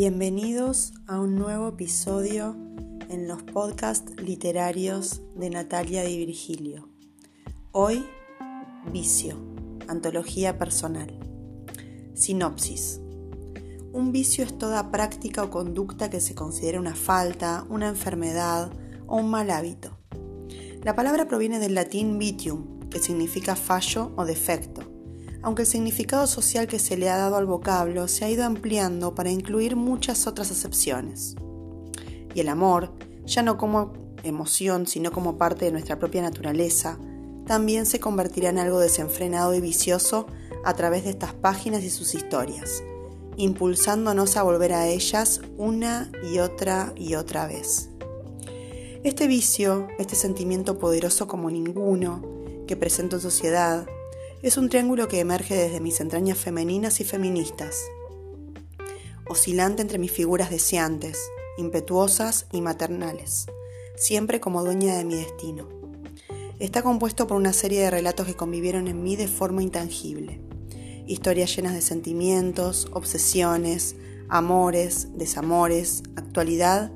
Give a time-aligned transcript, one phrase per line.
[0.00, 2.54] Bienvenidos a un nuevo episodio
[3.08, 6.88] en los podcasts literarios de Natalia Di Virgilio.
[7.72, 8.06] Hoy,
[8.92, 9.36] Vicio,
[9.88, 11.18] Antología Personal.
[12.14, 13.00] Sinopsis.
[13.92, 18.70] Un vicio es toda práctica o conducta que se considera una falta, una enfermedad
[19.08, 19.98] o un mal hábito.
[20.84, 24.87] La palabra proviene del latín vitium, que significa fallo o defecto
[25.42, 29.14] aunque el significado social que se le ha dado al vocablo se ha ido ampliando
[29.14, 31.36] para incluir muchas otras acepciones.
[32.34, 32.92] Y el amor,
[33.24, 33.92] ya no como
[34.24, 36.98] emoción, sino como parte de nuestra propia naturaleza,
[37.46, 40.26] también se convertirá en algo desenfrenado y vicioso
[40.64, 42.82] a través de estas páginas y sus historias,
[43.36, 47.90] impulsándonos a volver a ellas una y otra y otra vez.
[49.04, 52.22] Este vicio, este sentimiento poderoso como ninguno
[52.66, 53.86] que presento en sociedad,
[54.42, 57.84] es un triángulo que emerge desde mis entrañas femeninas y feministas,
[59.26, 61.18] oscilante entre mis figuras deseantes,
[61.56, 63.46] impetuosas y maternales,
[63.96, 65.68] siempre como dueña de mi destino.
[66.60, 70.40] Está compuesto por una serie de relatos que convivieron en mí de forma intangible,
[71.06, 73.96] historias llenas de sentimientos, obsesiones,
[74.28, 76.92] amores, desamores, actualidad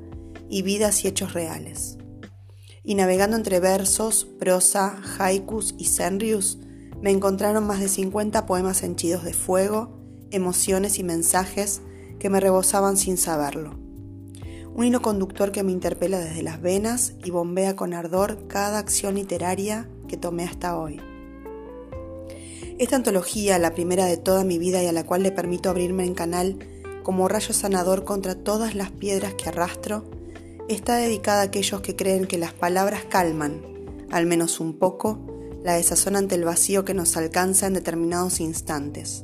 [0.49, 1.97] y vidas y hechos reales.
[2.85, 6.59] Y navegando entre versos, prosa, haikus y senrius,
[7.03, 9.89] me encontraron más de 50 poemas henchidos de fuego,
[10.31, 11.81] emociones y mensajes
[12.17, 13.77] que me rebosaban sin saberlo.
[14.73, 19.15] Un hilo conductor que me interpela desde las venas y bombea con ardor cada acción
[19.15, 21.01] literaria que tomé hasta hoy.
[22.79, 26.05] Esta antología, la primera de toda mi vida y a la cual le permito abrirme
[26.05, 26.57] en canal
[27.03, 30.05] como rayo sanador contra todas las piedras que arrastro,
[30.69, 33.61] está dedicada a aquellos que creen que las palabras calman,
[34.09, 35.32] al menos un poco,
[35.63, 39.23] la desazón ante el vacío que nos alcanza en determinados instantes,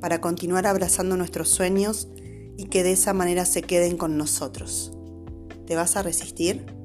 [0.00, 2.08] para continuar abrazando nuestros sueños
[2.56, 4.92] y que de esa manera se queden con nosotros.
[5.66, 6.77] ¿Te vas a resistir?